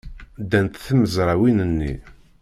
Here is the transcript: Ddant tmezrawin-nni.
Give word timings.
Ddant 0.43 0.81
tmezrawin-nni. 0.87 1.93